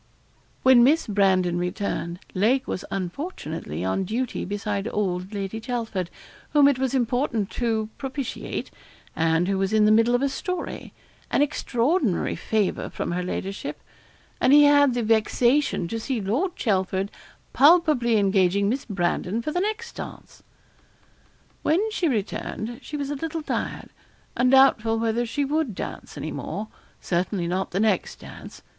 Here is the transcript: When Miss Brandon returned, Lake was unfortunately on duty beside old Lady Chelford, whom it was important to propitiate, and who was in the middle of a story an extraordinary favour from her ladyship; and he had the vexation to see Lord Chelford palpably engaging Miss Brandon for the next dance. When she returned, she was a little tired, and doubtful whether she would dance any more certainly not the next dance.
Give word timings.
When 0.63 0.83
Miss 0.83 1.05
Brandon 1.05 1.59
returned, 1.59 2.21
Lake 2.33 2.67
was 2.67 2.83
unfortunately 2.89 3.85
on 3.85 4.03
duty 4.03 4.45
beside 4.45 4.89
old 4.91 5.31
Lady 5.31 5.61
Chelford, 5.61 6.09
whom 6.53 6.67
it 6.67 6.79
was 6.79 6.95
important 6.95 7.51
to 7.51 7.87
propitiate, 7.99 8.71
and 9.15 9.47
who 9.47 9.59
was 9.59 9.71
in 9.71 9.85
the 9.85 9.91
middle 9.91 10.15
of 10.15 10.23
a 10.23 10.29
story 10.29 10.91
an 11.29 11.43
extraordinary 11.43 12.35
favour 12.35 12.89
from 12.89 13.11
her 13.11 13.21
ladyship; 13.21 13.79
and 14.41 14.51
he 14.53 14.63
had 14.63 14.95
the 14.95 15.03
vexation 15.03 15.87
to 15.89 15.99
see 15.99 16.19
Lord 16.19 16.55
Chelford 16.55 17.09
palpably 17.53 18.17
engaging 18.17 18.69
Miss 18.69 18.85
Brandon 18.85 19.39
for 19.43 19.51
the 19.51 19.61
next 19.61 19.93
dance. 19.97 20.41
When 21.61 21.91
she 21.91 22.07
returned, 22.07 22.79
she 22.81 22.97
was 22.97 23.11
a 23.11 23.15
little 23.15 23.43
tired, 23.43 23.91
and 24.35 24.49
doubtful 24.49 24.97
whether 24.97 25.27
she 25.27 25.45
would 25.45 25.75
dance 25.75 26.17
any 26.17 26.31
more 26.31 26.69
certainly 26.99 27.45
not 27.45 27.69
the 27.69 27.79
next 27.79 28.17
dance. 28.21 28.63